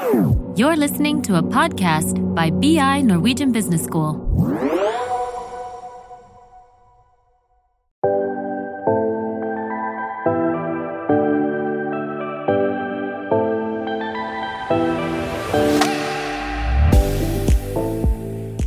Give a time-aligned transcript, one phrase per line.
[0.00, 4.16] You're listening to a podcast by BI Norwegian Business School.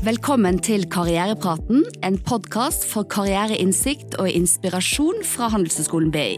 [0.03, 6.37] Velkommen til Karrierepraten, en podkast for karriereinnsikt og inspirasjon fra Handelshøyskolen BI.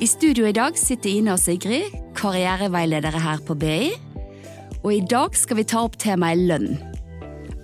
[0.00, 3.90] I studio i dag sitter Ine og Sigrid, karriereveiledere her på BI.
[4.80, 6.78] Og i dag skal vi ta opp temaet lønn.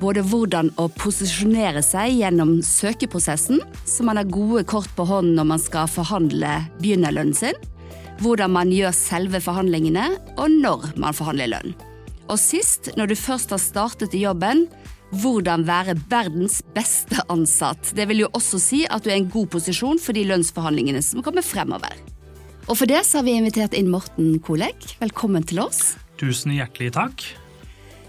[0.01, 5.49] Både hvordan å posisjonere seg gjennom søkeprosessen, så man har gode kort på hånden når
[5.55, 7.57] man skal forhandle begynnerlønnen sin,
[8.21, 11.73] hvordan man gjør selve forhandlingene, og når man forhandler lønn.
[12.29, 14.67] Og sist, når du først har startet i jobben,
[15.23, 17.93] hvordan være verdens beste ansatt.
[17.97, 21.03] Det vil jo også si at du er i en god posisjon for de lønnsforhandlingene
[21.05, 21.95] som kommer fremover.
[22.67, 24.97] Og for det så har vi invitert inn Morten Kolek.
[24.99, 25.95] Velkommen til oss.
[26.19, 27.23] Tusen hjertelig takk.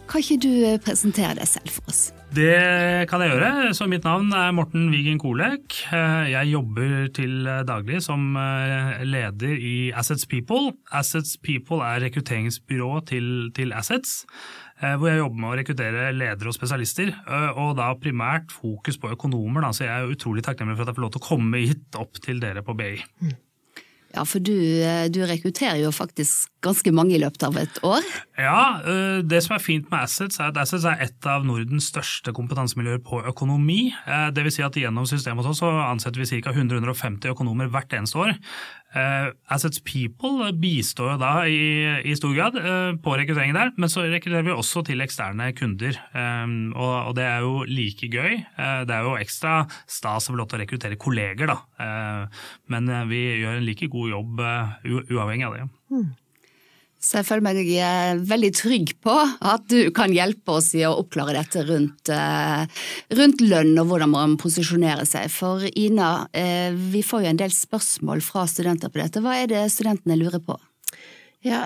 [0.07, 1.99] Kan ikke du eh, presentere deg selv for oss?
[2.33, 3.73] Det kan jeg gjøre.
[3.77, 5.75] Så mitt navn er Morten Wigen Kolek.
[5.93, 10.73] Eh, jeg jobber til daglig som eh, leder i Assets People.
[10.89, 14.23] Assets People er rekrutteringsbyrå til, til Assets.
[14.77, 17.09] Hvor jeg jobber med å rekruttere ledere og spesialister,
[17.57, 19.65] og da primært fokus på økonomer.
[19.65, 19.71] Da.
[19.73, 22.21] Så jeg er utrolig takknemlig for at jeg får lov til å komme hit opp
[22.21, 22.93] til dere på BI.
[23.25, 23.33] Mm.
[24.15, 28.05] Ja, for du, eh, du, rekrutterer jo faktisk ganske mange i løpet av et år?
[28.39, 31.89] Ja, eh, det som er fint med Assets, er at Assets er et av Nordens
[31.91, 33.91] største kompetansemiljøer på økonomi.
[34.07, 36.55] Eh, det vil si at gjennom systemet hos oss så ansetter vi ca.
[36.55, 38.35] 150 økonomer hvert eneste år.
[38.97, 41.59] Uh, Assets People bistår jo da i,
[42.07, 45.99] i stor grad uh, på rekrutteringen der, men så rekrutterer vi også til eksterne kunder.
[46.13, 48.39] Um, og, og, det er jo like gøy.
[48.87, 51.57] Det er jo ekstra stas å få lov til å rekruttere kolleger, da.
[52.71, 55.67] men vi gjør en like god jobb uavhengig av det.
[55.93, 56.07] Mm.
[56.97, 60.95] Så jeg føler meg eh, veldig trygg på at du kan hjelpe oss i å
[60.97, 62.63] oppklare dette rundt, eh,
[63.19, 65.29] rundt lønn og hvordan man posisjonerer seg.
[65.33, 69.21] For Ina, eh, vi får jo en del spørsmål fra studenter på dette.
[69.21, 70.57] Hva er det studentene lurer på?
[71.45, 71.61] Ja,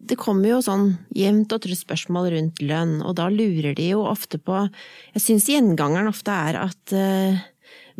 [0.00, 4.06] Det kommer jo sånn jevnt og trutt spørsmål rundt lønn, og da lurer de jo
[4.06, 4.70] ofte på
[5.12, 6.94] Jeg syns gjengangeren ofte er at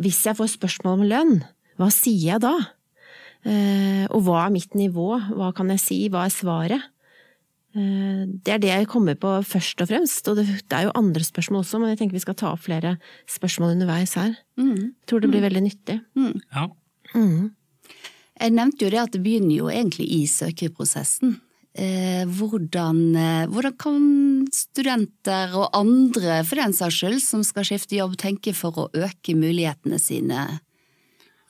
[0.01, 1.35] hvis jeg får spørsmål om lønn,
[1.77, 2.55] hva sier jeg da?
[3.49, 6.89] Eh, og hva er mitt nivå, hva kan jeg si, hva er svaret?
[7.73, 10.47] Eh, det er det jeg kommer på først og fremst, og det
[10.77, 12.97] er jo andre spørsmål også, men jeg tenker vi skal ta opp flere
[13.31, 14.35] spørsmål underveis her.
[14.61, 14.93] Mm.
[15.09, 15.49] Tror det blir mm.
[15.49, 16.01] veldig nyttig.
[16.19, 16.35] Mm.
[16.53, 16.67] Ja.
[17.15, 17.53] Mm.
[18.41, 21.39] Jeg nevnte jo det at det begynner jo egentlig i søkeprosessen.
[21.81, 22.99] Eh, hvordan,
[23.53, 24.01] hvordan, kan
[24.53, 29.37] studenter og andre for den saks skyld som skal skifte jobb, tenke for å øke
[29.39, 30.49] mulighetene sine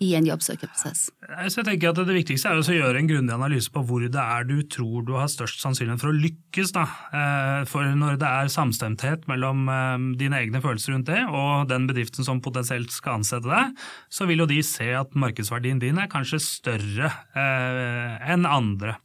[0.00, 1.08] i en jobbsøkerprosess?
[1.52, 4.20] Så jeg tenker at Det viktigste er å gjøre en grundig analyse på hvor det
[4.20, 6.72] er du tror du har størst sannsynlighet for å lykkes.
[6.76, 6.86] Da.
[7.14, 11.86] Eh, for når det er samstemthet mellom eh, dine egne følelser rundt det og den
[11.90, 13.76] bedriften som potensielt skal ansette deg,
[14.10, 18.96] så vil jo de se at markedsverdien din er kanskje større eh, enn andre.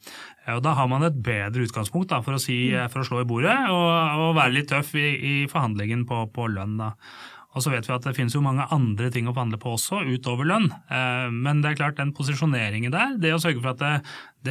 [0.53, 3.27] Og Da har man et bedre utgangspunkt da, for, å si, for, å slå i
[3.29, 3.87] bordet og,
[4.21, 6.77] og være litt tøff i, i forhandlingen på, på lønn.
[6.77, 6.91] Da.
[7.55, 10.01] Og så vet vi at det finnes jo mange andre ting å forhandle på også,
[10.11, 10.67] utover lønn.
[10.91, 13.93] Eh, men det er klart den posisjoneringen der, det å sørge for at det,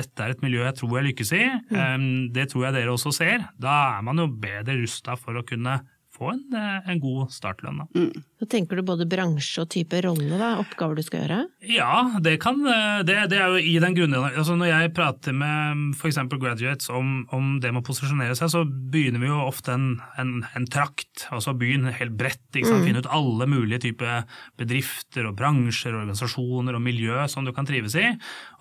[0.00, 1.74] dette er et miljø jeg tror jeg lykkes i, mm.
[1.84, 3.44] Eh, det tror jeg dere også ser.
[3.60, 5.82] Da er man jo bedre rusta for å kunne
[6.14, 7.82] få en, eh, en god startlønn.
[7.82, 7.86] Da.
[7.98, 8.24] Mm.
[8.40, 11.40] Så tenker du både bransje og type rolle, da, oppgaver du skal gjøre?
[11.70, 14.28] Ja, det, kan, eh, det, det er jo i den grunnen.
[14.30, 16.20] Altså når jeg prater med f.eks.
[16.30, 19.88] graduates om, om, det med å posisjonere seg, så begynner vi jo ofte en,
[20.20, 21.26] en, en trakt.
[21.34, 22.40] Altså byen helt bredt.
[22.54, 22.84] Mm.
[22.84, 24.22] Finne ut alle mulige typer
[24.60, 28.06] bedrifter og bransjer, og organisasjoner og miljø som du kan trives i.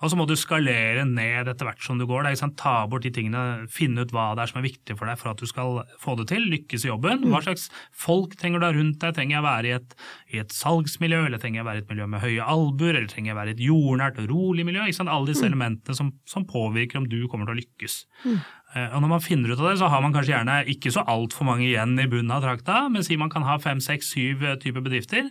[0.02, 2.26] Og så må du skalere ned etter hvert som du går.
[2.26, 5.18] Da, Ta bort de tingene, finne ut hva det er som er viktig for deg
[5.20, 7.24] for at du skal få det til, lykkes i jobben.
[7.32, 9.14] Hva slags folk trenger du ha rundt deg?
[9.16, 9.94] Trenger jeg være i et,
[10.34, 13.32] i et, salgsmiljø, eller trenger jeg være i et miljø med høye albuer, eller trenger
[13.32, 14.84] jeg være i et jordnært og rolig miljø?
[14.84, 15.12] Ikke sant?
[15.12, 15.50] Alle disse mm.
[15.52, 17.96] elementene som, som, påvirker om du kommer til å lykkes.
[18.24, 18.38] Mm.
[18.74, 21.04] Eh, og Når man finner ut av det, så har man kanskje gjerne ikke så
[21.10, 24.44] altfor mange igjen i bunnen av trakta, men si man kan ha fem, seks, syv
[24.44, 25.30] eh, typer bedrifter.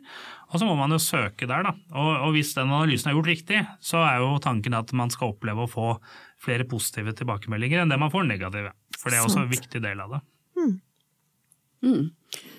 [0.52, 1.74] Og så må man jo søke der, da.
[1.92, 5.34] Og, og, hvis den analysen er gjort riktig, så er jo tanken at man skal
[5.34, 5.90] oppleve å få
[6.44, 8.76] flere positive tilbakemeldinger enn det man får negative.
[9.00, 10.24] For det er også en viktig del av det.
[11.84, 12.12] Mm.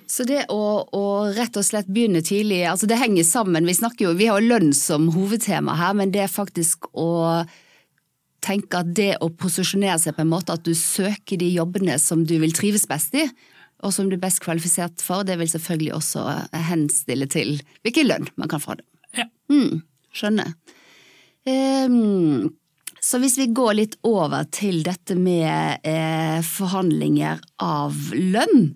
[0.07, 1.05] Så det å, å,
[1.35, 3.67] rett og slett begynne tidlig, altså det henger sammen.
[3.67, 7.43] Vi snakker jo, vi har lønn som hovedtema her, men det er faktisk å
[8.45, 12.27] tenke at det å posisjonere seg på en måte at du søker de jobbene som
[12.29, 13.25] du vil trives best i,
[13.85, 16.27] og som du er best kvalifisert for, det vil selvfølgelig også
[16.69, 18.77] henstille til hvilken lønn man kan få.
[18.77, 18.85] det.
[19.17, 19.27] Ja.
[19.53, 19.81] Mm,
[20.15, 20.53] skjønner.
[21.49, 22.53] Um,
[23.05, 28.71] Så hvis vi går litt over til dette med eh, forhandlinger av lønn,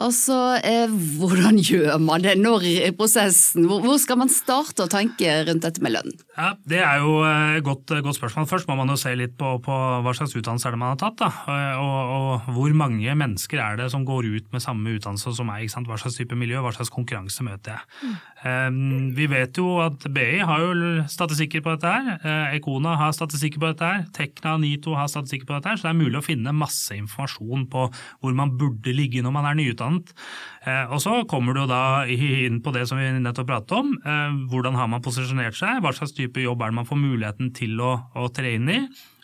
[0.00, 0.88] Altså, eh,
[1.20, 3.66] hvordan gjør man det når i prosessen?
[3.68, 6.14] Hvor, hvor, skal man starte å tenke rundt dette med lønn?
[6.32, 8.46] Ja, Det er jo et godt, godt, spørsmål.
[8.48, 11.00] Først må man jo se litt på, på hva slags utdannelse er det man har
[11.02, 11.18] tatt.
[11.20, 11.28] Da.
[11.76, 15.68] Og, og, hvor mange mennesker er det som går ut med samme utdannelse som meg?
[15.68, 17.84] Hva slags type miljø, hva slags konkurranse møter jeg?
[18.02, 18.16] Mm.
[18.42, 18.78] Um,
[19.14, 22.56] vi vet jo at BI har jo statistikker på dette her.
[22.56, 24.08] Ekona har statistikker på dette her.
[24.16, 25.78] Tekna og NITO har statistikker på dette her.
[25.78, 29.52] Så det er mulig å finne masse informasjon på hvor man burde ligge når man
[29.52, 30.12] er nyutdannet utdannet.
[30.61, 33.96] Eh, og så kommer du da inn på det som vi nettopp pratet om.
[33.98, 37.50] Eh, hvordan har man posisjonert seg, hva slags type jobb er det man får muligheten
[37.56, 38.78] til å, å tre inn i?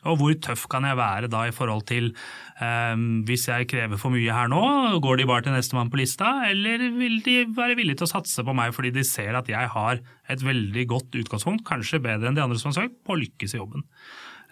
[0.09, 2.13] Og hvor tøff kan jeg være da i forhold til
[2.63, 4.61] um, hvis jeg krever for mye her nå,
[5.03, 8.45] går de bare til nestemann på lista, eller vil de være villige til å satse
[8.47, 9.99] på meg fordi de ser at jeg har
[10.31, 13.57] et veldig godt utgangspunkt, kanskje bedre enn de andre som har søkt, på å lykkes
[13.57, 13.85] i jobben.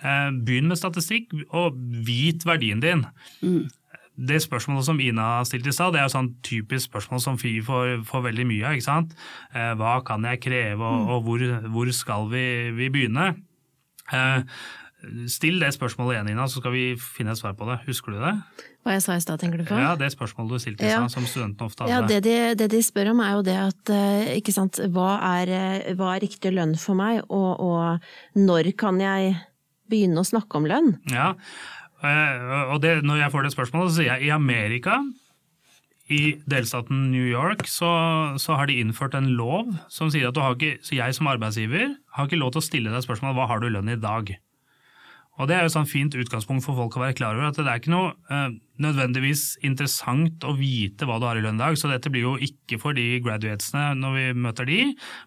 [0.02, 3.06] Uh, begynn med statistikk, og vit verdien din.
[3.40, 3.66] Mm
[4.16, 7.58] det spørsmålet som Ina stilte i stad, det er jo sånn typisk spørsmål som FI
[7.66, 8.78] får, får veldig mye av.
[8.78, 9.12] ikke sant?
[9.52, 11.12] Eh, hva kan jeg kreve, og, mm.
[11.12, 12.46] og hvor, hvor, skal vi,
[12.76, 13.28] vi begynne?
[14.16, 14.40] Eh,
[15.30, 17.78] still det spørsmålet igjen, Ina, så skal vi finne et svar på det.
[17.90, 18.32] Husker du det?
[18.86, 19.76] Hva jeg sa i stad, tenker du på?
[19.84, 21.12] Ja, Det spørsmålet du stilte i stad, ja.
[21.12, 21.92] som studentene ofte hadde.
[21.92, 23.96] Ja, det de, det de, spør om er jo det at
[24.38, 25.52] ikke sant, hva er,
[25.98, 29.36] hva er riktig lønn for meg, og, og når kan jeg
[29.90, 30.96] begynne å snakke om lønn?
[31.12, 34.98] Ja, Eh, og det, når jeg får det spørsmålet, så sier jeg i Amerika,
[36.12, 37.90] i delstaten New York, så,
[38.38, 42.38] så, har de innført en lov som sier at ikke, jeg som arbeidsgiver har ikke
[42.38, 44.30] lov til å stille deg spørsmål hva har du lønn i dag.
[45.36, 47.50] Og Det er jo et sånn fint utgangspunkt for folk å være klar over.
[47.50, 51.60] at Det er ikke noe eh, nødvendigvis interessant å vite hva du har i lønn
[51.60, 51.76] i dag.
[51.76, 54.80] Så dette blir jo ikke for de graduatesene når vi møter de,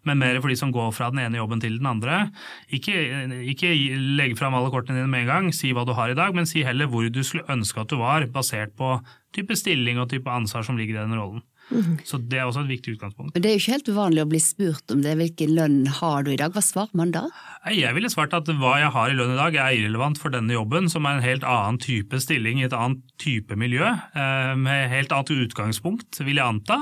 [0.08, 2.24] men mer for de som går fra den ene jobben til den andre.
[2.74, 2.96] Ikke,
[3.54, 3.74] ikke
[4.18, 6.50] legge fram alle kortene dine med en gang, si hva du har i dag, men
[6.50, 8.98] si heller hvor du skulle ønske at du var, basert på
[9.36, 11.46] type stilling og type ansvar som ligger i den rollen.
[12.08, 13.34] Så det er også et viktig utgangspunkt.
[13.36, 15.16] Men Det er jo ikke helt uvanlig å bli spurt om det.
[15.20, 16.54] Hvilken lønn har du i dag?
[16.56, 17.28] Hva svarer man da?
[17.76, 20.56] Jeg ville svart at hva jeg har i lønn i dag er irrelevant for denne
[20.56, 24.90] jobben, som er en helt annen type stilling i et annet type miljø, eh, med
[24.90, 26.80] helt annet utgangspunkt, vil jeg anta.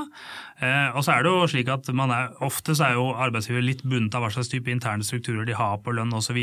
[0.62, 3.66] Eh, og så er det jo slik at man er, Ofte så er jo arbeidsgiver
[3.66, 6.38] litt bundet av hva slags type interne strukturer de har på lønn osv.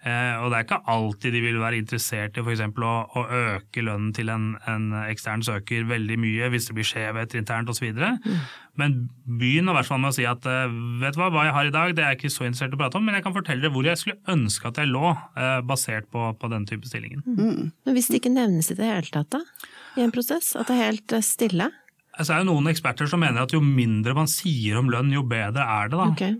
[0.00, 2.62] Eh, og det er ikke alltid de vil være interessert i f.eks.
[2.64, 7.40] Å, å øke lønnen til en, en, ekstern søker veldig mye hvis det blir skjevheter
[7.42, 7.90] internt osv.
[7.92, 8.38] Mm.
[8.80, 8.96] Men
[9.28, 11.68] begynn i hvert fall med å si at eh, vet du hva, hva jeg har
[11.68, 13.36] i dag, det er jeg ikke så interessert i å prate om, men jeg kan
[13.36, 16.88] fortelle dere hvor jeg skulle ønske at jeg lå, eh, basert på, på denne type
[16.88, 17.20] stillingen.
[17.26, 17.68] Mm.
[17.84, 19.68] Men hvis det ikke nevnes i det hele tatt, da?
[20.00, 20.54] I en prosess?
[20.56, 21.68] At det er helt stille?
[22.16, 25.12] Altså, det er jo noen eksperter som mener at jo mindre man sier om lønn,
[25.12, 25.98] jo bedre er det.
[25.98, 26.08] da.
[26.14, 26.38] Okay.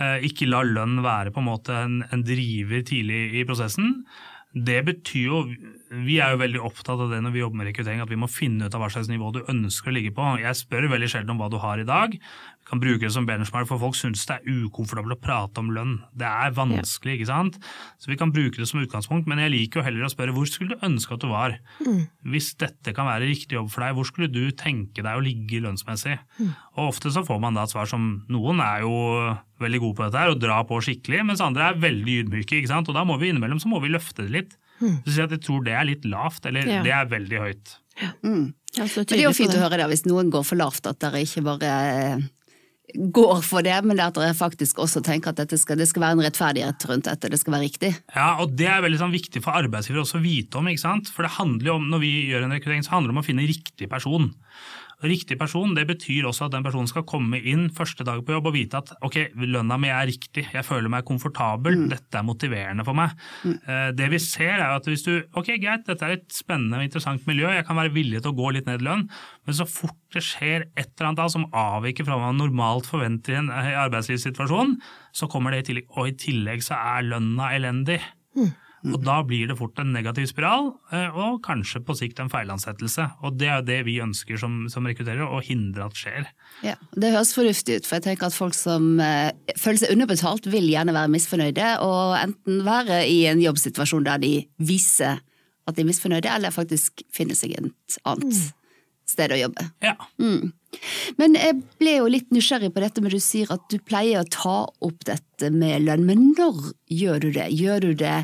[0.00, 4.02] Eh, ikke la lønn være på en måte en, en driver tidlig i prosessen.
[4.52, 5.42] Det betyr jo
[5.92, 8.28] Vi er jo veldig opptatt av det når vi jobber med rekruttering, at vi må
[8.30, 10.24] finne ut av hva slags nivå du ønsker å ligge på.
[10.40, 12.14] Jeg spør veldig sjelden om hva du har i dag.
[12.16, 15.68] Vi kan bruke det som benchmark, for folk syns det er ukomfortabelt å prate om
[15.74, 15.98] lønn.
[16.16, 17.58] Det er vanskelig, ikke sant.
[18.00, 20.48] Så vi kan bruke det som utgangspunkt, men jeg liker jo heller å spørre hvor
[20.48, 21.58] skulle du ønske at du var?
[22.24, 25.60] Hvis dette kan være riktig jobb for deg, hvor skulle du tenke deg å ligge
[25.66, 26.16] lønnsmessig?
[26.78, 28.96] Og ofte så får man da et svar som noen er jo
[29.60, 32.62] veldig gode på dette her og drar på skikkelig, mens andre er veldig ydmyke.
[32.62, 32.88] ikke sant?
[32.88, 34.56] Og da må vi innimellom så må vi løfte det litt.
[34.82, 34.98] Mm.
[35.06, 36.82] Så jeg tror det er litt lavt, eller ja.
[36.84, 37.78] det er veldig høyt.
[38.00, 38.12] Ja.
[38.26, 38.44] Mm.
[38.72, 41.20] Ja, det er jo fint å høre det, hvis noen går for lavt, at dere
[41.26, 42.22] ikke bare eh,
[42.92, 46.24] går for det, men at dere faktisk også tenker at skal, det skal være en
[46.24, 47.92] rettferdighet rundt dette, det skal være riktig.
[48.14, 51.12] Ja, og det er veldig sånn, viktig for arbeidsgivere også å vite om, ikke sant.
[51.12, 53.26] For det handler jo om, når vi gjør en rekruttering, så handler det om å
[53.28, 54.30] finne riktig person.
[55.02, 58.50] Riktig person det betyr også at den personen skal komme inn første dag på jobb
[58.50, 61.88] og vite at ok, lønna mi er riktig, jeg føler meg komfortabel, mm.
[61.90, 63.16] dette er motiverende for meg.
[63.42, 63.56] Mm.
[63.66, 66.86] Eh, det vi ser er at hvis du ok greit, dette er et spennende og
[66.86, 69.06] interessant miljø, jeg kan være villig til å gå litt ned i lønn,
[69.46, 72.88] men så fort det skjer et eller annet da som avviker fra hva man normalt
[72.90, 74.76] forventer i en arbeidslivssituasjon,
[75.16, 77.98] så kommer det i tillegg, og i tillegg så er lønna elendig.
[78.38, 78.52] Mm.
[78.82, 83.04] Og da blir det fort en negativ spiral, eh, og kanskje på sikt en feilansettelse.
[83.22, 86.26] Og det er jo det vi ønsker som, som rekrutterer, å hindre at skjer.
[86.66, 90.48] Ja, Det høres fornuftig ut, for jeg tenker at folk som eh, føler seg underbetalt,
[90.50, 95.22] vil gjerne være misfornøyde, og enten være i en jobbsituasjon der de viser
[95.68, 98.50] at de er misfornøyde, eller faktisk finner seg et annet mm.
[99.12, 99.68] sted å jobbe.
[99.84, 99.94] Ja.
[100.18, 100.50] Mm.
[101.20, 104.30] Men jeg ble jo litt nysgjerrig på dette med du sier at du pleier å
[104.32, 107.50] ta opp dette med lønn, men når gjør du det?
[107.54, 108.16] Gjør du det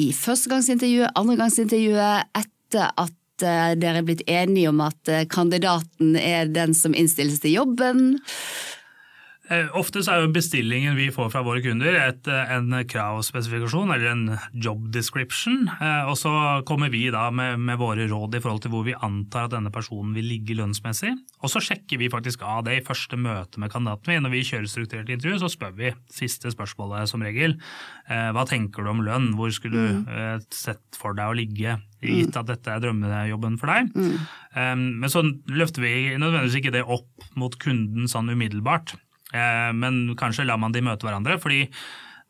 [0.00, 6.48] i førstegangsintervjuet, andregangsintervjuet, etter at eh, dere er blitt enige om at eh, kandidaten er
[6.52, 8.14] den som innstilles til jobben?
[9.50, 13.90] Eh, ofte så er jo bestillingen vi får fra våre kunder et, eh, en kravspesifikasjon
[13.90, 18.40] eller en job description, eh, og så kommer vi da med, med, våre råd i
[18.40, 21.10] forhold til hvor vi antar at denne personen vil ligge lønnsmessig.
[21.42, 24.22] Og så sjekker vi faktisk av det i første møte med kandidaten.
[24.22, 27.58] Når vi kjører strukturert intervju, så spør vi siste spørsmålet som regel.
[28.06, 30.44] Hva tenker du om lønn, hvor skulle du mm.
[30.54, 31.80] sett for deg å ligge?
[32.02, 33.92] gitt at dette er drømmejobben for deg.
[33.94, 34.88] Mm.
[34.98, 35.22] Men så
[35.54, 38.96] løfter vi nødvendigvis ikke det opp mot kunden sånn umiddelbart.
[39.32, 41.38] Eh, men kanskje lar man de møte hverandre.
[41.40, 41.68] fordi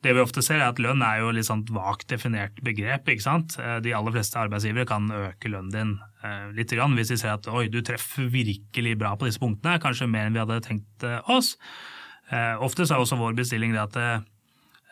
[0.03, 3.07] det vi ofte ser er at Lønn er jo litt sånn vagt definert begrep.
[3.07, 3.59] ikke sant?
[3.59, 5.99] Eh, de aller fleste arbeidsgivere kan øke lønnen din
[6.55, 10.07] litt grann, hvis de ser at oi, du treffer virkelig bra på disse punktene, kanskje
[10.07, 11.57] mer enn vi hadde tenkt oss.
[12.63, 14.21] Ofte så er også vår bestilling det at Eh,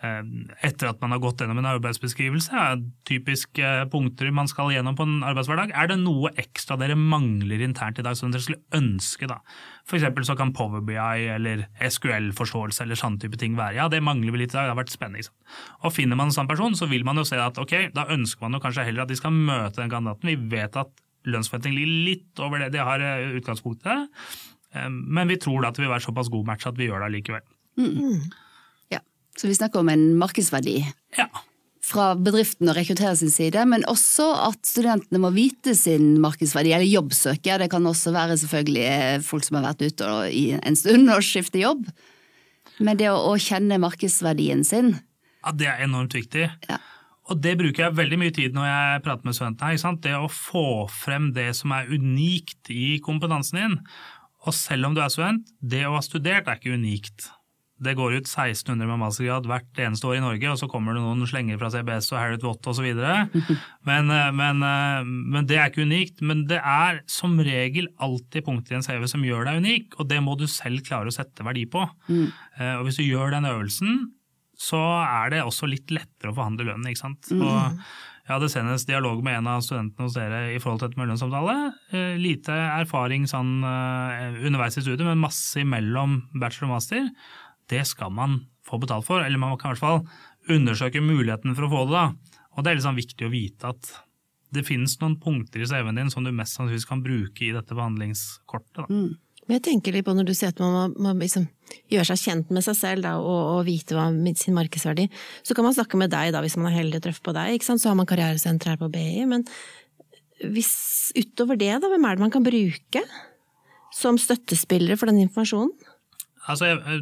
[0.00, 2.78] etter at man har gått gjennom en arbeidsbeskrivelse, er
[3.08, 5.74] typiske punkter man skal gjennom på en arbeidshverdag.
[5.76, 9.28] Er det noe ekstra dere mangler internt i dag som dere skulle ønske?
[9.28, 9.40] da?
[9.84, 10.08] F.eks.
[10.24, 10.96] så kan Power BI
[11.34, 13.76] eller SQL-forståelse eller sånne type ting være.
[13.76, 15.28] Ja, det mangler vi litt i dag, det har vært spennende.
[15.84, 18.46] Og Finner man en sånn person, så vil man jo se at ok, da ønsker
[18.46, 20.32] man jo kanskje heller at de skal møte den kandidaten.
[20.32, 20.94] Vi vet at
[21.28, 24.22] lønnsforventning ligger litt over det de har eh, utgangspunktet,
[24.72, 27.04] eh, men vi tror da at det vil være såpass god match at vi gjør
[27.04, 27.44] det likevel.
[27.80, 28.30] Mm.
[29.40, 30.82] Så vi snakker om en markedsverdi.
[31.16, 31.30] Ja.
[31.80, 36.90] Fra bedriften og rekrutterer sin side, men også at studentene må vite sin markedsverdi, eller
[36.90, 37.56] jobbsøke.
[37.62, 41.64] Det kan også være selvfølgelig folk som har vært ute i en stund og skifter
[41.64, 41.88] jobb.
[42.84, 44.94] Men det å, kjenne markedsverdien sin
[45.40, 46.50] Ja, det er enormt viktig.
[46.68, 46.78] Ja.
[47.32, 49.96] Og det bruker jeg veldig mye tid når jeg prater med studentene.
[50.04, 53.76] Det å få frem det som er unikt i kompetansen din.
[54.44, 57.30] Og selv om du er student, det å ha studert er ikke unikt.
[57.80, 61.00] Det går ut 1600 med mastergrad hvert eneste år i Norge, og så kommer det
[61.00, 62.88] noen slenger fra CBS og Harriet Watt osv.
[63.88, 66.20] Men, eh, men, eh, men det er ikke unikt.
[66.20, 70.12] Men det er som regel alltid punkter i en CV som gjør deg unik, og
[70.12, 71.86] det må du selv klare å sette verdi på.
[72.10, 72.28] Mm.
[72.58, 73.98] Eh, og hvis du gjør den øvelsen,
[74.60, 76.92] så er det også litt lettere å forhandle lønnen.
[76.92, 77.32] ikke sant?
[77.32, 77.46] Mm.
[77.48, 77.60] Og
[78.28, 81.78] jeg hadde senest dialog med en av studentene hos dere i forhold til dette med.
[82.20, 87.08] Lite erfaring sånn underveis i studiet, men masse imellom bachelor og master
[87.70, 91.66] det skal man få betalt for, eller man kan i hvert fall undersøke muligheten for
[91.66, 91.96] å få det.
[91.96, 92.36] da.
[92.56, 93.90] Og det er liksom viktig å vite at
[94.50, 97.76] det finnes noen punkter i CV-en din som du mest sannsynligvis kan bruke i dette
[97.76, 98.90] behandlingskortet.
[98.90, 99.14] Mm.
[99.46, 101.46] Men jeg tenker litt på når du sier at man må liksom
[101.90, 104.08] gjøre seg kjent med seg selv da, og, og, vite hva
[104.38, 105.08] sin markedsverdi,
[105.46, 107.64] så kan man snakke med deg da, hvis man er heldig og treffer på deg,
[107.66, 109.24] så har man karrieresenter her på BI.
[109.30, 109.46] Men
[110.54, 110.70] hvis,
[111.18, 113.04] utover det, da, hvem er det man kan bruke
[113.94, 115.74] som støttespillere for den informasjonen?
[116.48, 117.00] Altså, jeg,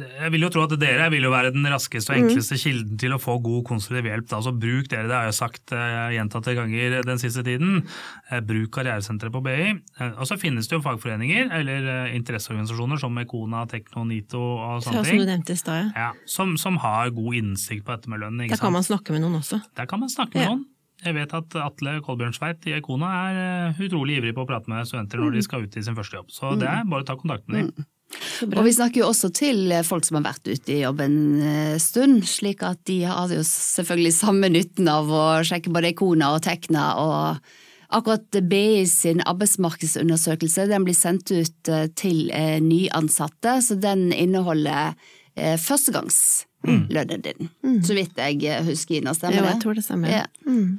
[0.00, 2.60] jeg, vil jo tro at dere vil jo være den raskeste og enkleste mm.
[2.62, 4.30] kilden til å få god konstruktiv hjelp.
[4.38, 7.82] Altså, bruk dere, det har jeg sagt uh, gjentatte ganger den siste tiden.
[8.30, 9.74] Uh, bruk karrieresenteret på BI.
[10.08, 15.20] Og så finnes det jo fagforeninger eller interesseorganisasjoner som Ekona, Tekno, Nito og sånne ting.
[15.20, 15.92] Som du nevnte i stad.
[15.92, 18.40] Ja, som, som, har god innsikt på dette med lønn.
[18.46, 19.60] Der kan man snakke med noen også.
[19.76, 20.56] Der kan man snakke med ja.
[20.56, 20.64] noen.
[21.04, 25.20] Jeg vet at Atle Kolbjørnsveit i Ekona er utrolig ivrig på å prate med studenter
[25.22, 25.46] når de mm.
[25.46, 26.32] skal ut i sin første jobb.
[26.34, 27.86] Så det er bare å ta kontakt med dem.
[28.08, 28.54] Mm.
[28.56, 31.76] Og vi snakker jo også til folk som har vært ute i jobb en eh,
[31.82, 36.42] stund, slik at de har jo selvfølgelig samme nytten av å sjekke både Ikona og
[36.46, 36.88] Tekna.
[37.02, 44.10] og Akkurat BI sin arbeidsmarkedsundersøkelse den blir sendt ut eh, til eh, nyansatte, så den
[44.12, 44.98] inneholder
[45.38, 47.50] førstegangslønnen din.
[47.62, 47.76] Mm.
[47.86, 49.12] Så vidt jeg husker, Ina.
[49.14, 49.44] Stemmer det?
[49.44, 50.10] Ja, jeg tror det stemmer.
[50.10, 50.24] Ja.
[50.48, 50.72] Mm.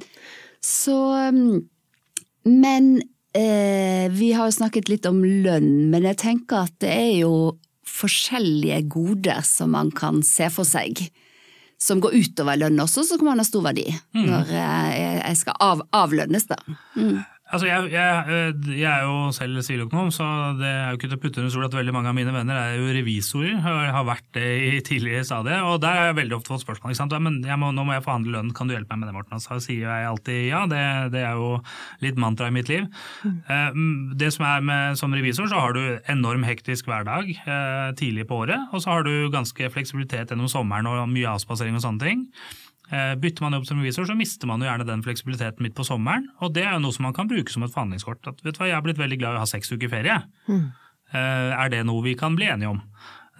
[0.60, 0.96] Så,
[1.32, 1.62] mm,
[2.44, 2.90] men
[3.36, 7.34] Eh, vi har jo snakket litt om lønn, men jeg tenker at det er jo
[7.86, 11.04] forskjellige goder som man kan se for seg.
[11.80, 14.24] Som går utover lønn også, så kan man ha stor verdi mm.
[14.26, 16.48] når eh, jeg skal av, avlønnes.
[16.50, 16.58] da.
[16.98, 17.20] Mm.
[17.50, 20.26] Altså jeg, jeg, eh, jeg, er jo selv siviløkonom, så
[20.58, 22.58] det er jo ikke til å putte under stol at veldig mange av mine venner
[22.60, 25.64] er jo revisorer, har, har vært det i tidligere stadier.
[25.66, 26.94] Og der har jeg veldig ofte fått spørsmål.
[26.94, 27.16] ikke sant?
[27.26, 29.42] Men må, nå må jeg forhandle lønn, kan du hjelpe meg med det, Morten?
[29.42, 30.84] Så sier jeg alltid ja, det,
[31.16, 31.56] det er jo
[32.04, 32.86] litt mantra i mitt liv.
[33.26, 34.14] Mm.
[34.20, 38.42] Det som er med Som revisor så har du enorm hektisk hverdag eh, tidlig på
[38.44, 42.26] året, og så har du ganske fleksibilitet gjennom sommeren og mye avspasering og sånne ting.
[42.90, 45.86] Eh, bytter man jobb som revisor, så mister man jo gjerne den fleksibiliteten midt på
[45.86, 46.26] sommeren.
[46.42, 48.24] Og det er jo noe som man kan bruke som et forhandlingskort.
[48.26, 50.18] At, vet du hva, jeg har blitt veldig glad i å ha seks uker ferie.
[50.50, 50.68] Mm.
[51.10, 52.80] Er det noe vi kan bli enige om?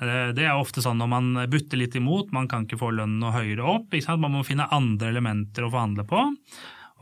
[0.02, 3.18] Eh, det er ofte sånn når man butter litt imot, man kan ikke få lønnen
[3.22, 3.96] noe høyere opp.
[4.14, 6.26] Man må finne andre elementer å forhandle på.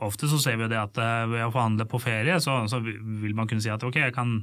[0.05, 3.49] Ofte så ser vi det at ved å forhandle på ferie, så, så vil man
[3.49, 4.39] kunne si at ok, jeg kan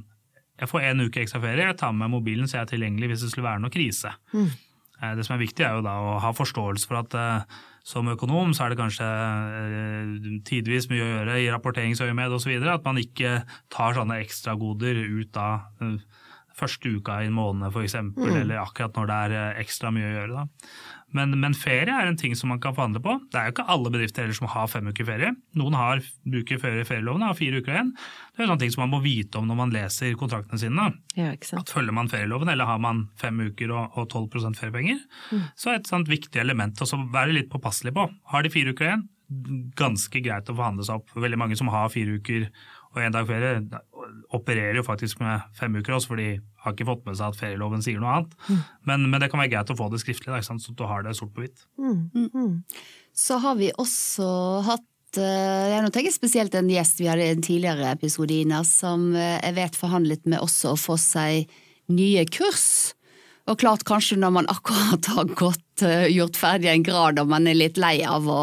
[0.57, 3.25] jeg får en uke ekstra ferie, jeg tar med mobilen så jeg er tilgjengelig hvis
[3.25, 4.09] det skulle være noe krise.
[4.33, 4.47] Mm.
[5.17, 7.17] Det som er viktig er jo da å ha forståelse for at
[7.87, 12.57] som økonom så er det kanskje eh, tidvis mye å gjøre i rapporteringsøyemed osv.
[12.67, 13.41] At man ikke
[13.73, 15.95] tar sånne ekstragoder ut av eh,
[16.57, 18.41] første uka i en måned f.eks., mm.
[18.41, 20.43] eller akkurat når det er eh, ekstra mye å gjøre.
[20.43, 20.73] da.
[21.15, 23.13] Men, men, ferie er en ting som man kan forhandle på.
[23.31, 25.29] Det er jo ikke alle bedrifter heller som har fem uker ferie.
[25.59, 27.93] Noen har, bruker ferie, ferieloven har fire uker igjen.
[28.35, 30.89] Det er sånne ting som man må vite om når man leser kontraktene sine.
[31.15, 34.99] Ja, at Følger man ferieloven, eller har man fem uker og, og 12% feriepenger,
[35.31, 35.45] mm.
[35.55, 38.09] så er et sånt viktig element å være litt påpasselig på.
[38.33, 39.07] Har de fire uker igjen,
[39.79, 41.15] ganske greit å forhandle seg opp.
[41.15, 42.49] Veldig mange som har fire uker
[42.93, 43.59] og én dag ferie,
[44.35, 46.27] opererer jo faktisk med fem uker også, for de
[46.63, 48.35] har ikke fått med seg at ferieloven sier noe annet.
[48.47, 48.59] Mm.
[48.89, 51.15] Men, men, det kan være greit å få det skriftlig, da, så du har det
[51.17, 51.65] sort på hvitt.
[51.79, 52.29] Mm.
[52.33, 52.53] Mm.
[53.17, 54.27] Så har vi også
[54.67, 54.85] hatt
[55.17, 59.39] jeg nå tenker spesielt en gjest vi hadde i en tidligere episode, Ina, som eh,
[59.39, 61.47] jeg vet forhandlet med også å få seg
[61.89, 62.93] nye kurs.
[63.47, 67.47] Og klart kanskje når man akkurat har gått, eh, gjort ferdig en grad og man
[67.47, 68.41] er litt lei av å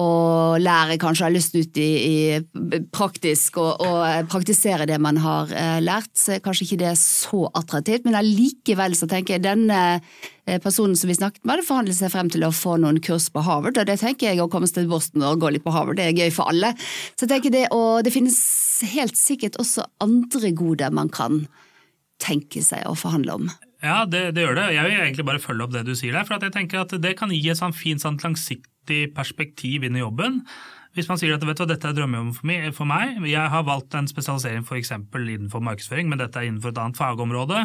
[0.00, 5.50] og lære kanskje har lyst ut i, i praktisk og, og, praktisere det man har
[5.54, 6.10] eh, lært.
[6.18, 10.98] Så kanskje ikke det er så attraktivt, men allikevel så tenker jeg denne eh, personen
[10.98, 13.78] som vi snakket med, hadde forhandlet seg frem til å få noen kurs på Harvard,
[13.78, 16.24] og det tenker jeg å komme til Boston og gå litt på Harvard, det er
[16.24, 16.74] gøy for alle.
[17.14, 18.38] Så jeg tenker det, Og det finnes
[18.94, 21.44] helt sikkert også andre goder man kan
[22.22, 23.48] tenke seg å forhandle om.
[23.84, 24.68] Ja, det, det, gjør det.
[24.72, 26.24] Jeg vil egentlig bare følge opp det du sier der.
[26.24, 28.73] For jeg tenker at det kan gi et sånn fint sånn langsiktig
[29.16, 30.42] perspektiv inn i jobben.
[30.94, 34.06] Hvis man sier at vet du, dette er drømmejobben for meg, jeg har valgt en
[34.06, 34.92] spesialisering f.eks.
[34.94, 37.64] innenfor markedsføring, men dette er innenfor et annet fagområde.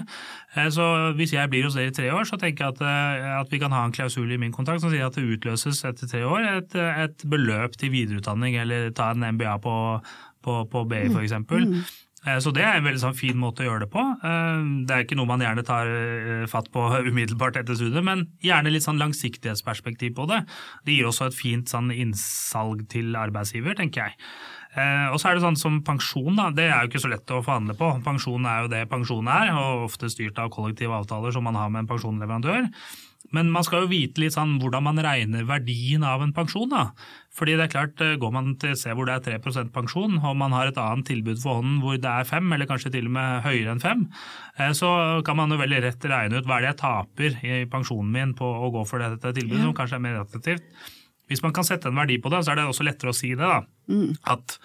[0.56, 3.28] Eh, så hvis jeg blir hos dere i tre år, så tenker jeg at, eh,
[3.38, 6.10] at, vi kan ha en klausul i min kontrakt som sier at det utløses etter
[6.10, 9.76] tre år et, et beløp til videreutdanning, eller ta en MBA på,
[10.46, 11.38] på, på BI f.eks.
[11.46, 11.84] Mm.
[12.28, 14.04] Eh, så det er en veldig sånn fin måte å gjøre det på.
[14.04, 18.28] Eh, det er ikke noe man gjerne tar eh, fatt på umiddelbart etter studiet, men
[18.44, 20.44] gjerne litt sånn langsiktighetsperspektiv på det.
[20.88, 24.32] Det gir også et fint sånn innsalg til arbeidsgiver, tenker jeg.
[25.10, 26.52] Og så er det sånn som pensjon, da.
[26.54, 27.88] Det er jo ikke så lett å forhandle på.
[28.06, 31.72] Pensjon er jo det pensjon er, og ofte styrt av kollektive avtaler som man har
[31.74, 32.68] med en pensjonsleverandør.
[33.36, 36.70] Men man skal jo vite litt sånn hvordan man regner verdien av en pensjon.
[36.72, 36.90] da.
[37.36, 40.20] Fordi det er klart, eh, Går man til et sted hvor det er 3% pensjon,
[40.20, 43.06] og man har et annet tilbud for hånden hvor det er 5 eller kanskje til
[43.06, 44.08] og med høyere enn 5
[44.60, 47.66] eh, så kan man jo veldig rett regne ut hva er det jeg taper i
[47.70, 50.64] pensjonen min på å gå for dette tilbudet, som kanskje er mer attraktivt.
[51.30, 53.36] Hvis man kan sette en verdi på det, så er det også lettere å si
[53.38, 53.46] det.
[53.46, 53.62] da.
[53.88, 54.18] Mm.
[54.26, 54.58] At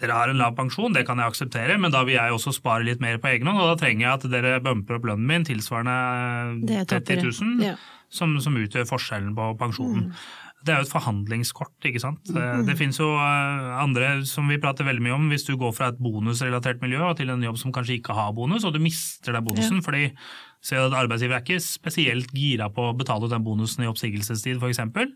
[0.00, 2.86] dere har en lav pensjon, det kan jeg akseptere, men da vil jeg også spare
[2.86, 5.46] litt mer på egen hånd, og da trenger jeg at dere bumper opp lønnen min
[5.46, 7.76] tilsvarende 30 000, ja.
[8.10, 10.08] som, som, utgjør forskjellen på pensjonen.
[10.10, 10.24] Mm.
[10.64, 12.32] Det er jo et forhandlingskort, ikke sant.
[12.32, 12.64] Mm.
[12.64, 15.26] Det finnes jo eh, andre som vi prater veldig mye om.
[15.28, 18.64] Hvis du går fra et bonusrelatert miljø til en jobb som kanskje ikke har bonus,
[18.64, 19.84] og du mister deg bonusen ja.
[19.84, 20.06] fordi
[20.64, 24.62] ser at arbeidsgiver er ikke spesielt gira på å betale ut den bonusen i oppsigelsestid
[24.62, 24.80] f.eks.
[24.94, 25.12] For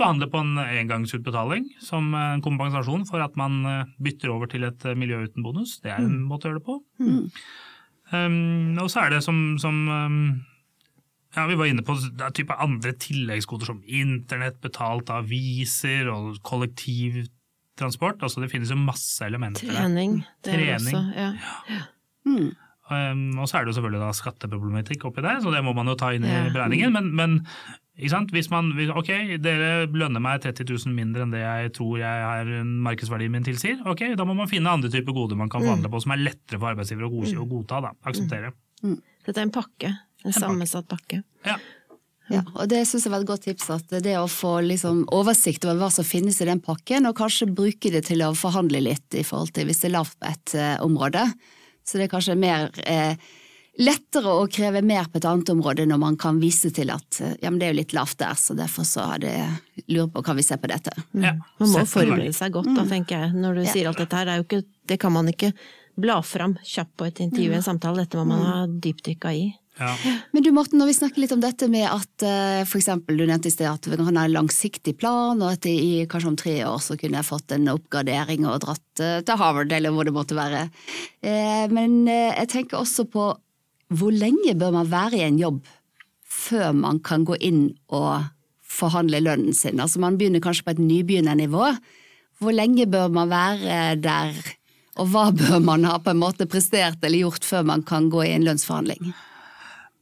[0.00, 4.88] Forhandle på en engangsutbetaling som en kompensasjon for at man eh, bytter over til et
[4.96, 5.78] miljø uten bonus.
[5.84, 6.26] Det er en mm.
[6.30, 6.80] måte å gjøre det på.
[7.04, 7.24] Mm.
[8.12, 10.18] Um, og så er det som, som um,
[11.34, 16.38] ja, Vi var inne på det er type andre tilleggsgoder som internett, betalt aviser og
[16.46, 18.22] kollektivtransport.
[18.22, 20.22] Altså, det finnes jo masse elementer Trening.
[20.40, 20.94] Det Trening.
[20.94, 21.32] Også, ja.
[21.68, 21.82] ja.
[22.26, 22.54] Mm.
[22.86, 25.90] Um, og så er det jo selvfølgelig da skatteproblematikk oppi der, så det må man
[25.90, 26.92] jo ta inn i beregningen.
[26.94, 27.36] Men, men
[27.96, 29.10] hvis man, ok,
[29.42, 32.50] dere lønner meg 30 000 mindre enn det jeg tror jeg har
[32.86, 33.80] markedsverdien min tilsier.
[33.88, 35.70] Ok, da må man finne andre typer goder man kan mm.
[35.70, 37.40] forhandle på som er lettere for arbeidsgiver å, mm.
[37.50, 37.80] godta.
[37.88, 38.52] da, akseptere.
[38.84, 39.00] Mm.
[39.26, 39.90] Dette er en pakke.
[40.22, 41.22] En, en sammensatt pakke.
[41.46, 41.56] Ja.
[42.26, 43.68] Ja, og Det synes jeg var et godt tips.
[43.70, 47.46] at Det å få liksom oversikt over hva som finnes i den pakken, og kanskje
[47.46, 50.56] bruke det til å forhandle litt i forhold til hvis det er lavt på et
[50.58, 51.22] uh, område.
[51.86, 53.14] Så det er kanskje mer eh,
[53.78, 57.36] lettere å kreve mer på et annet område når man kan vise til at eh,
[57.42, 60.24] ja, men det er jo litt lavt der, så derfor så hadde jeg lurt på
[60.26, 60.94] kan vi se på dette.
[61.12, 62.90] Ja, man må forberede seg godt da, mm.
[62.94, 63.74] tenker jeg, når du ja.
[63.74, 64.32] sier alt dette her.
[64.32, 65.52] Det, ikke, det, kan man ikke
[65.96, 68.48] bla fram kjapt på et intervju i en samtale, dette må man mm.
[68.50, 69.46] ha dypdykka i.
[70.32, 73.26] Men du Morten, når vi snakker litt om dette med at uh, for eksempel, du
[73.28, 76.54] nevnte i sted at kan ha en langsiktig plan, og at i kanskje om tre
[76.64, 80.16] år så kunne jeg fått en oppgradering og dratt uh, til Harvard, eller hvor det
[80.16, 80.66] måtte være.
[81.20, 83.32] Uh, men jeg tenker også på
[83.94, 85.60] hvor lenge bør man være i en jobb
[86.26, 88.26] før man kan gå inn og
[88.66, 89.80] forhandle lønnen sin?
[89.80, 91.70] Altså Man begynner kanskje på et nybegynnernivå.
[92.42, 94.34] Hvor lenge bør man være der,
[95.00, 98.26] og hva bør man ha på en måte prestert eller gjort før man kan gå
[98.26, 99.14] i en lønnsforhandling?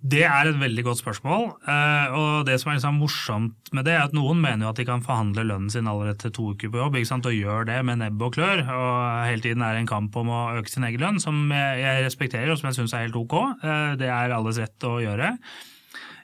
[0.05, 1.47] Det er et veldig godt spørsmål.
[1.65, 4.81] Eh, og det som er liksom morsomt med det, er at noen mener jo at
[4.81, 8.03] de kan forhandle lønnen sin allerede til to uker på jobb, og gjør det med
[8.03, 8.67] nebb og klør.
[8.69, 8.99] Og
[9.31, 12.53] hele tiden er det en kamp om å øke sin egen lønn, som jeg respekterer
[12.53, 13.39] og som jeg syns er helt ok.
[13.65, 15.39] Eh, det er alles rett å gjøre.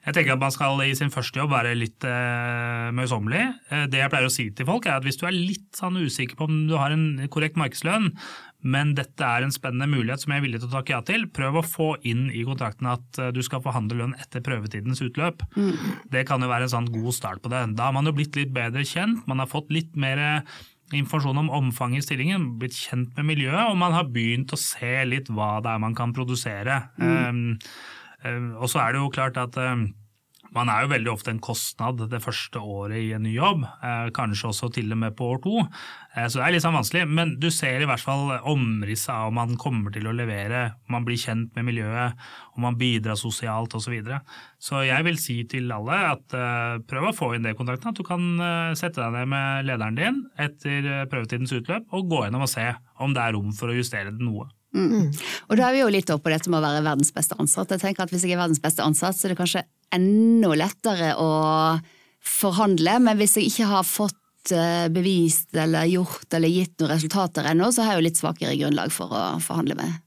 [0.07, 3.43] Jeg tenker at man skal i sin første jobb være litt eh, møysommelig.
[3.69, 5.99] Eh, det jeg pleier å si til folk, er at hvis du er litt sånn
[6.01, 8.09] usikker på om du har en korrekt markedslønn,
[8.61, 11.29] men dette er en spennende mulighet som jeg er villig til å takke ja til,
[11.33, 15.45] prøv å få inn i kontrakten at eh, du skal forhandle lønn etter prøvetidens utløp.
[15.57, 15.77] Mm.
[16.17, 17.67] Det kan jo være en sånn god start på det.
[17.77, 20.43] Da har man jo blitt litt bedre kjent, man har fått litt mer
[20.97, 24.97] informasjon om omfanget i stillingen, blitt kjent med miljøet, og man har begynt å se
[25.07, 26.83] litt hva det er man kan produsere.
[26.99, 27.11] Mm.
[27.11, 29.87] Um, um, og så er det jo klart at um,
[30.55, 34.11] man er jo veldig ofte en kostnad det første året i en ny jobb, eh,
[34.15, 35.63] kanskje også til og med på år to.
[36.17, 39.31] Eh, så det er litt sånn vanskelig, men du ser i hvert fall omrisset av
[39.31, 42.19] om man kommer til å levere, om man blir kjent med miljøet,
[42.57, 43.91] om man bidrar sosialt osv.
[43.91, 44.21] Så, videre.
[44.63, 47.99] så jeg vil si til alle at uh, prøv å få inn det kontakten, at
[47.99, 48.23] du kan
[48.79, 52.69] sette deg ned med lederen din etter prøvetidens utløp og gå gjennom og se
[53.03, 54.47] om det er rom for å justere det noe.
[54.77, 55.11] Mm.
[55.51, 57.73] Og da er vi jo litt oppe på dette med å være verdens beste ansatt.
[57.75, 61.15] Jeg tenker at Hvis jeg er verdens beste ansatt, så er det kanskje enda lettere
[61.19, 61.31] å
[62.21, 62.99] forhandle.
[63.03, 67.73] Men hvis jeg ikke har fått eh, bevist eller gjort eller gitt noen resultater ennå,
[67.73, 69.99] så har jeg jo litt svakere grunnlag for å forhandle med.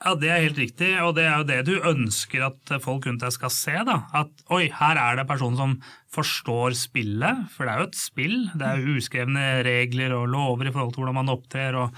[0.00, 3.20] Ja, Det er helt riktig, og det er jo det du ønsker at folk rundt
[3.20, 3.74] deg skal se.
[3.84, 3.98] da.
[4.16, 5.74] At oi, her er det personen som
[6.10, 8.38] forstår spillet, for det er jo et spill.
[8.56, 11.76] Det er jo uskrevne regler og lover i forhold til hvordan man opptrer.
[11.76, 11.92] og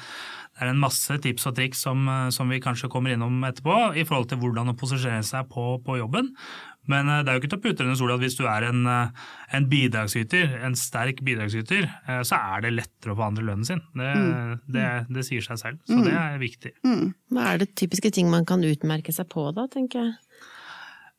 [0.63, 4.31] er en masse tips og triks som, som, vi kanskje kommer innom etterpå, i forhold
[4.31, 6.33] til hvordan å posisjonere seg på, på jobben.
[6.91, 8.67] Men eh, det er jo ikke til å putte under sola at hvis du er
[8.67, 13.69] en, eh, en, bidragsyter, en sterk bidragsyter, eh, så er det lettere å forandre lønnen
[13.69, 13.83] sin.
[13.95, 14.57] Det, mm.
[14.75, 15.83] det, det sier seg selv.
[15.89, 16.05] Så mm.
[16.09, 16.75] det er viktig.
[16.87, 17.07] Mm.
[17.35, 20.32] Hva er det typiske ting man kan utmerke seg på da, tenker jeg?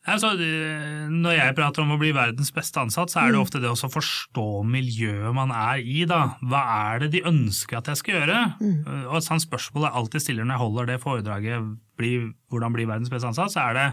[0.04, 3.44] Altså, når jeg prater om å bli verdens beste ansatt, så er det mm.
[3.46, 6.04] ofte det å forstå miljøet man er i.
[6.10, 6.36] Da.
[6.44, 8.42] Hva er det de ønsker at jeg skal gjøre?
[8.60, 8.76] Mm.
[9.08, 12.14] Og Et sånt spørsmål jeg alltid stiller når jeg holder det foredraget bli,
[12.52, 13.88] 'Hvordan bli verdens beste ansatt', så er det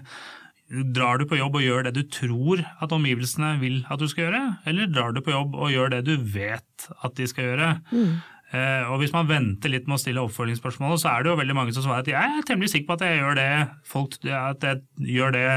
[0.71, 4.29] Drar du på jobb og gjør det du tror at omgivelsene vil at du skal
[4.29, 7.71] gjøre, eller drar du på jobb og gjør det du vet at de skal gjøre?
[7.91, 8.23] Mm.
[8.55, 11.57] Eh, og Hvis man venter litt med å stille oppfølgingsspørsmålet, så er det jo veldig
[11.59, 13.51] mange som svarer at jeg er temmelig sikker på at jeg gjør det
[13.87, 14.83] folk, at jeg
[15.19, 15.51] gjør det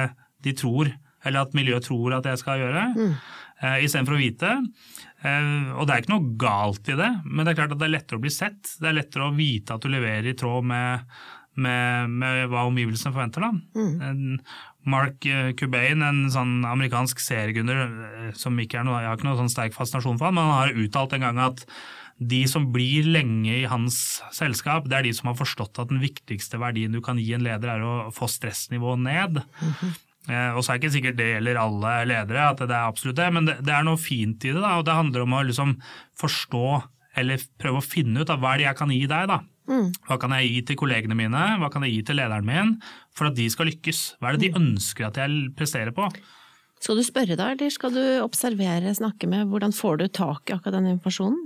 [0.43, 0.91] de tror,
[1.23, 3.13] eller at miljøet tror at jeg skal gjøre, mm.
[3.63, 4.57] uh, istedenfor å vite.
[5.23, 7.87] Uh, og det er ikke noe galt i det, men det er klart at det
[7.87, 8.75] er lettere å bli sett.
[8.79, 11.15] Det er lettere å vite at du leverer i tråd med,
[11.55, 13.47] med, med hva omgivelsene forventer.
[13.47, 13.79] Da.
[13.79, 14.37] Mm.
[14.89, 19.29] Mark eh, Cubain, en sånn amerikansk seriegrunner eh, som ikke er noe, jeg har ikke
[19.29, 21.63] noe sånn sterk fascinasjon for han, men han har uttalt en gang at
[22.23, 23.97] de som blir lenge i hans
[24.35, 27.43] selskap, det er de som har forstått at den viktigste verdien du kan gi en
[27.43, 29.39] leder, er å få stressnivået ned.
[29.41, 29.95] Mm -hmm.
[30.29, 33.19] Eh, og så er det ikke sikkert det gjelder alle ledere, at det er absolutt
[33.19, 34.61] det, men det, det er noe fint i det.
[34.61, 35.77] Da, og Det handler om å liksom
[36.19, 36.67] forstå,
[37.19, 39.27] eller prøve å finne ut av hva er det jeg kan gi deg.
[39.31, 39.41] da.
[39.69, 39.89] Mm.
[40.09, 42.73] Hva kan jeg gi til kollegene mine, hva kan jeg gi til lederen min
[43.15, 44.05] for at de skal lykkes?
[44.19, 44.57] Hva er det de mm.
[44.61, 46.09] ønsker at jeg presterer på?
[46.83, 49.47] Skal du spørre da, eller skal du observere, snakke med?
[49.47, 51.45] Hvordan får du tak i akkurat den informasjonen?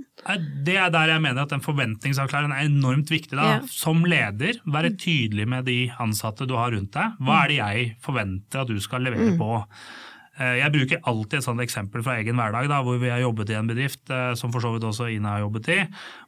[0.66, 3.36] Det er der jeg mener at den forventningsavklaren er enormt viktig.
[3.38, 3.46] Da.
[3.52, 3.60] Ja.
[3.70, 7.20] Som leder, være tydelig med de ansatte du har rundt deg.
[7.22, 9.38] Hva er det jeg forventer at du skal levere mm.
[9.38, 9.60] på?
[10.38, 13.54] Eh, jeg bruker alltid et sånt eksempel fra egen hverdag, da, hvor vi har jobbet
[13.54, 15.78] i en bedrift eh, som for så vidt også Ina har jobbet i,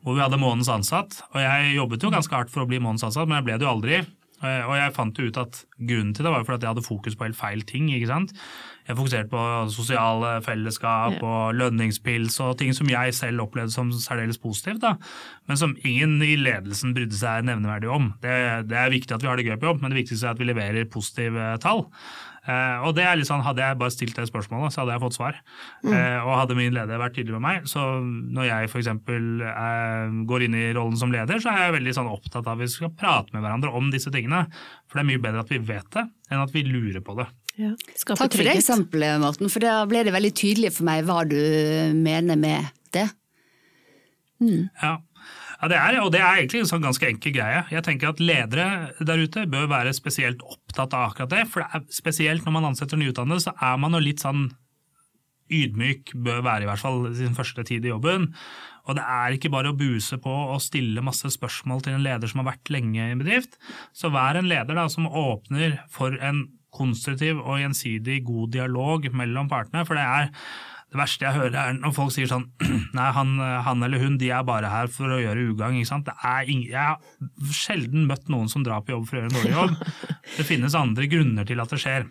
[0.05, 1.19] hvor vi hadde månedens ansatt.
[1.33, 3.67] Og jeg jobbet jo ganske hardt for å bli månedens ansatt, men jeg ble det
[3.67, 4.03] jo aldri.
[4.41, 6.87] Eh, og jeg fant jo ut at grunnen til det var jo fordi jeg hadde
[6.87, 7.91] fokus på helt feil ting.
[7.93, 8.33] ikke sant?
[8.91, 14.41] Jeg fokuserte på sosiale fellesskap og lønningspils og ting som jeg selv opplevde som særdeles
[14.43, 14.97] positivt, da.
[15.47, 18.11] men som ingen i ledelsen brydde seg nevneverdig om.
[18.25, 18.35] Det,
[18.71, 20.43] det er viktig at vi har det gøy på jobb, men det viktigste er at
[20.43, 21.87] vi leverer positive tall.
[22.41, 25.03] Uh, og det er litt sånn, Hadde jeg bare stilt det spørsmålet, så hadde jeg
[25.03, 25.39] fått svar.
[25.85, 25.93] Mm.
[25.93, 28.89] Uh, og hadde min leder vært tydelig med meg, så når jeg f.eks.
[28.97, 32.63] Uh, går inn i rollen som leder, så er jeg veldig sånn opptatt av at
[32.65, 34.47] vi skal prate med hverandre om disse tingene.
[34.89, 37.29] For det er mye bedre at vi vet det, enn at vi lurer på det.
[37.61, 37.75] Ja.
[38.07, 41.37] Takk for det eksempelet, Morten, for da ble det veldig tydelig for meg hva du
[41.99, 43.07] mener med det.
[44.41, 44.71] Mm.
[44.81, 44.97] Ja.
[45.61, 47.61] Ja, det er, og det er egentlig en sånn ganske enkel greie.
[47.69, 51.43] Jeg tenker at Ledere der ute bør være spesielt opptatt av akkurat det.
[51.53, 54.47] For det er spesielt når man ansetter nyutdannede, så er man jo litt sånn
[55.53, 58.31] ydmyk, bør være i hvert fall sin første tid i jobben.
[58.89, 62.31] Og det er ikke bare å buse på og stille masse spørsmål til en leder
[62.31, 63.61] som har vært lenge i en bedrift.
[63.93, 69.49] Så vær en leder da, som åpner for en konstruktiv og gjensidig god dialog mellom
[69.51, 69.87] partene.
[69.89, 70.31] For det er
[70.91, 72.49] det verste jeg hører er når folk sier sånn
[72.99, 75.79] Nei, han, han, eller hun de er bare her for å gjøre ugagn.
[75.79, 76.11] ikke sant?
[76.51, 76.99] Ingen, jeg har
[77.55, 79.77] sjelden møtt noen som drar på jobb for å gjøre en dårlig jobb.
[80.37, 82.09] Det finnes andre grunner til at det skjer.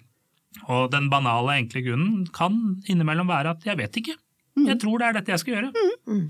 [0.72, 2.56] Og den banale, enkle grunnen kan
[2.89, 4.15] innimellom være at jeg vet ikke.
[4.60, 4.82] Jeg mm.
[4.82, 5.89] tror det er dette jeg skal gjøre.
[6.08, 6.24] Mm.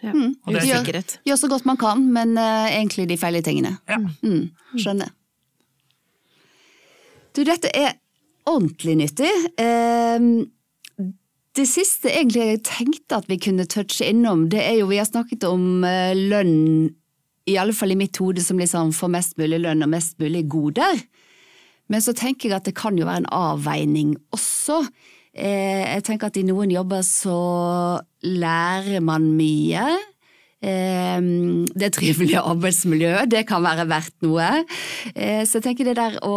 [0.00, 0.12] det Ja.
[0.80, 3.74] sikkerhet Gjør, gjør, så godt man kan, men uh, egentlig de feile tingene.
[3.88, 3.98] Ja.
[4.00, 4.52] Mm.
[4.76, 5.12] Skjønner.
[7.36, 7.94] Du, dette er
[8.48, 9.30] ordentlig nyttig.
[9.60, 10.18] Eh,
[11.58, 15.08] det siste egentlig jeg tenkte at vi kunne touche innom, det er jo Vi har
[15.08, 16.90] snakket om eh, lønn,
[17.50, 20.44] i alle fall i mitt hode, som liksom får mest mulig lønn og mest mulig
[20.50, 21.00] goder.
[21.90, 24.84] Men så tenker jeg at det kan jo være en avveining også.
[25.34, 27.40] Eh, jeg tenker at i noen jobber så
[28.22, 29.88] lærer man mye.
[30.60, 34.48] Ehm, det trivelige arbeidsmiljøet, det kan være verdt noe.
[35.14, 36.34] Eh, så jeg tenker det der å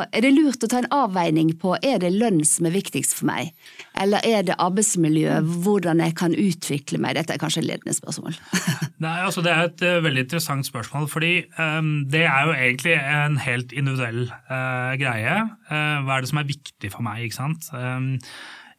[0.00, 3.28] Er det lurt å ta en avveining på er det lønn som er viktigst for
[3.28, 3.52] meg,
[4.00, 7.18] eller er det arbeidsmiljø, hvordan jeg kan utvikle meg?
[7.18, 8.38] Dette er kanskje et ledende spørsmål.
[9.04, 12.96] Nei, altså Det er et uh, veldig interessant spørsmål, fordi um, det er jo egentlig
[12.96, 15.36] en helt individuell uh, greie.
[15.68, 17.68] Uh, hva er det som er viktig for meg, ikke sant.
[17.76, 18.14] Um,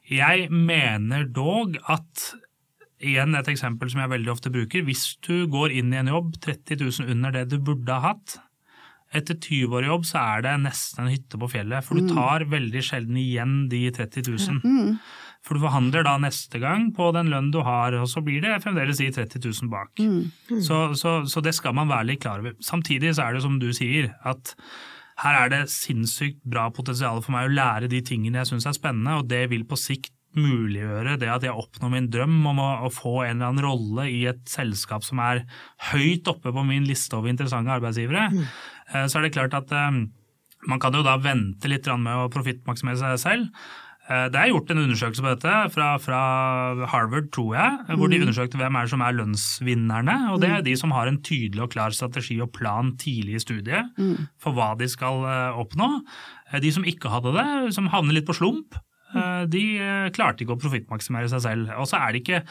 [0.09, 2.31] jeg mener dog at
[3.01, 4.85] igjen et eksempel som jeg veldig ofte bruker.
[4.87, 8.37] Hvis du går inn i en jobb 30 000 under det du burde ha hatt,
[9.11, 11.83] etter 20 år i jobb så er det nesten en hytte på fjellet.
[11.83, 12.13] For du mm.
[12.15, 14.61] tar veldig sjelden igjen de 30 000.
[14.63, 14.95] Mm.
[15.41, 18.61] For du forhandler da neste gang på den lønnen du har, og så blir det
[18.63, 19.91] fremdeles de 30 000 bak.
[19.99, 20.31] Mm.
[20.51, 20.63] Mm.
[20.63, 22.55] Så, så, så, det skal man være litt klar over.
[22.63, 24.55] Samtidig så er det som du sier, at
[25.21, 28.77] her er det sinnssykt bra potensial for meg å lære de tingene jeg syns er
[28.77, 32.69] spennende, og det vil på sikt muliggjøre det at jeg oppnår min drøm om å,
[32.87, 35.43] å, få en eller annen rolle i et selskap som er
[35.91, 38.45] høyt oppe på min liste over interessante arbeidsgivere, mm.
[38.91, 40.01] Eh, så er det klart at um,
[40.67, 43.61] man kan jo da vente litt med å profittmaksimere seg selv.
[44.09, 46.19] Eh, det er gjort en undersøkelse på dette fra, fra
[46.91, 48.25] Harvard, tror jeg, hvor de mm.
[48.25, 50.17] undersøkte hvem er som er lønnsvinnerne.
[50.33, 50.67] og Det er mm.
[50.67, 54.27] de som har en tydelig og klar strategi og plan tidlig i studiet mm.
[54.43, 55.23] for hva de skal
[55.63, 55.93] oppnå.
[56.59, 58.90] De som ikke hadde det, som havner litt på slump, Eh,
[59.51, 61.73] de eh, klarte ikke å profittmaksimere seg selv.
[61.79, 62.41] Og så er det ikke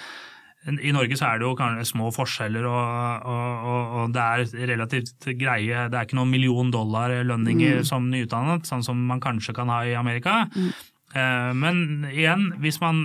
[0.69, 5.87] i Norge så er det jo små forskjeller, og, og, og, det er relativt greie
[5.89, 7.87] Det er ikke noen million dollar lønninger mm.
[7.89, 10.43] som nyutdannet, sånn som man kanskje kan ha i Amerika.
[10.53, 10.69] Mm.
[11.11, 13.01] Eh, men igjen, hvis man,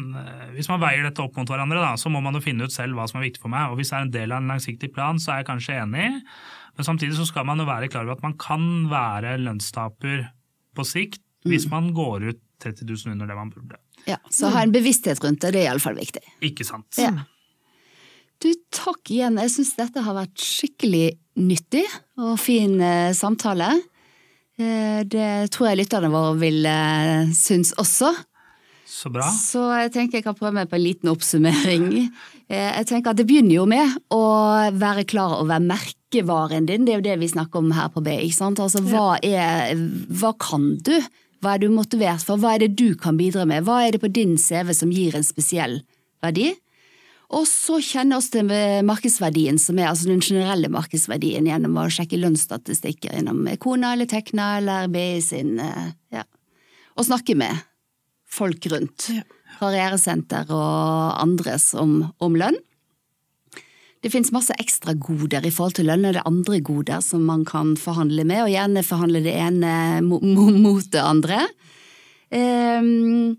[0.57, 2.99] hvis man, veier dette opp mot hverandre, da, så må man jo finne ut selv
[2.99, 3.71] hva som er viktig for meg.
[3.71, 6.09] Og hvis det er en del av en langsiktig plan, så er jeg kanskje enig.
[6.75, 10.27] Men samtidig så skal man jo være klar over at man kan være lønnstaper
[10.75, 11.71] på sikt hvis mm.
[11.71, 13.79] man går ut 30 000 under det man burde.
[14.05, 16.21] Ja, Så ha en bevissthet rundt det, det er iallfall viktig.
[16.45, 16.87] Ikke sant.
[17.01, 17.11] Ja.
[18.43, 19.39] Du, takk igjen.
[19.41, 21.85] Jeg syns dette har vært skikkelig nyttig
[22.19, 23.71] og fin eh, samtale.
[24.59, 28.11] Eh, det tror jeg lytterne våre vil eh, synes også.
[28.85, 29.25] Så bra.
[29.33, 31.91] Så jeg tenker jeg kan prøve meg på en liten oppsummering.
[32.45, 34.19] Eh, jeg tenker at Det begynner jo med å
[34.77, 36.83] være klar over merkevaren din.
[36.85, 38.11] Det er jo det vi snakker om her på B.
[38.21, 38.61] ikke sant?
[38.61, 39.73] Altså, hva, er,
[40.13, 40.93] hva kan du?
[41.43, 44.03] Hva er du motivert for, hva er det du kan bidra med, hva er det
[44.03, 45.81] på din CV som gir en spesiell
[46.23, 46.53] verdi?
[47.33, 48.51] Og så kjenne oss til
[48.85, 54.57] markedsverdien, som er altså den generelle markedsverdien, gjennom å sjekke lønnsstatistikker gjennom Kona eller Tekna
[54.59, 56.25] eller BI sin eh, ja.
[56.95, 57.65] Og snakke med
[58.29, 59.09] folk rundt.
[59.57, 62.57] Karrieresenter og andres om, om lønn.
[64.05, 67.23] Det finnes masse ekstra goder i forhold til lønn, og det er andre goder som
[67.25, 69.71] man kan forhandle med, og gjerne forhandle det ene
[70.05, 71.39] mot det andre.
[72.29, 73.33] Um,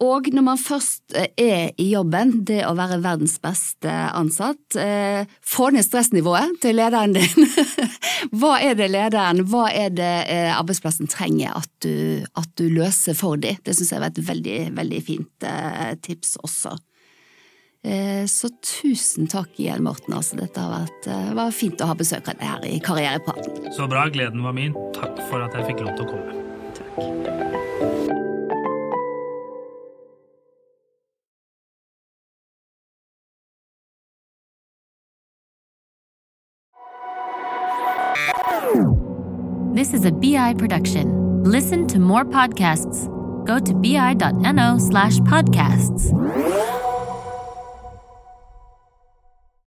[0.00, 5.26] og når man først eh, er i jobben, det å være verdens beste ansatt, eh,
[5.42, 7.50] få ned stressnivået til lederen din.
[8.38, 13.18] hva er det lederen, hva er det eh, arbeidsplassen trenger at du, at du løser
[13.18, 13.58] for dem?
[13.66, 15.50] Det syns jeg var et veldig, veldig fint
[16.06, 16.78] tips også.
[17.82, 20.12] Eh, så tusen takk igjen, Morten.
[20.14, 23.72] Altså, dette har vært, eh, var fint å ha besøk av deg her i Karrierepraten.
[23.72, 24.08] Så bra.
[24.08, 24.74] Gleden var min.
[24.92, 26.32] Takk for at jeg fikk lov til å komme.
[26.74, 27.40] Takk.
[39.72, 41.42] This is a BI production.
[41.44, 43.06] Listen to more podcasts.
[43.46, 46.10] Go to bi.no slash podcasts.